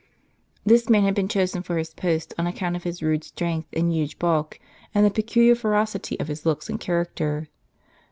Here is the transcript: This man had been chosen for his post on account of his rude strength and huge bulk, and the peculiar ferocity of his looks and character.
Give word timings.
This 0.65 0.89
man 0.89 1.03
had 1.03 1.13
been 1.13 1.27
chosen 1.27 1.61
for 1.61 1.77
his 1.77 1.93
post 1.93 2.33
on 2.35 2.47
account 2.47 2.75
of 2.75 2.81
his 2.81 3.03
rude 3.03 3.23
strength 3.23 3.67
and 3.71 3.93
huge 3.93 4.17
bulk, 4.17 4.59
and 4.95 5.05
the 5.05 5.11
peculiar 5.11 5.53
ferocity 5.53 6.19
of 6.19 6.27
his 6.27 6.43
looks 6.43 6.69
and 6.71 6.79
character. 6.79 7.49